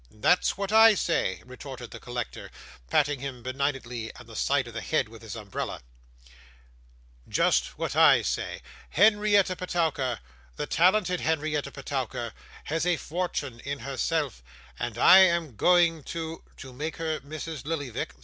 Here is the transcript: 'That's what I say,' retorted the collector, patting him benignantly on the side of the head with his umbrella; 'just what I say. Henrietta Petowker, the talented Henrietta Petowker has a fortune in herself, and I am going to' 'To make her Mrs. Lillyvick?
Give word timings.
'That's 0.09 0.57
what 0.57 0.71
I 0.71 0.95
say,' 0.95 1.43
retorted 1.45 1.91
the 1.91 1.99
collector, 1.99 2.49
patting 2.89 3.19
him 3.19 3.43
benignantly 3.43 4.11
on 4.15 4.25
the 4.25 4.35
side 4.35 4.67
of 4.67 4.73
the 4.73 4.81
head 4.81 5.07
with 5.07 5.21
his 5.21 5.35
umbrella; 5.35 5.83
'just 7.29 7.77
what 7.77 7.95
I 7.95 8.23
say. 8.23 8.63
Henrietta 8.89 9.55
Petowker, 9.55 10.19
the 10.55 10.65
talented 10.65 11.19
Henrietta 11.19 11.69
Petowker 11.71 12.33
has 12.63 12.83
a 12.83 12.97
fortune 12.97 13.59
in 13.59 13.77
herself, 13.77 14.41
and 14.79 14.97
I 14.97 15.19
am 15.19 15.55
going 15.55 16.01
to' 16.05 16.43
'To 16.57 16.73
make 16.73 16.97
her 16.97 17.19
Mrs. 17.19 17.63
Lillyvick? 17.65 18.15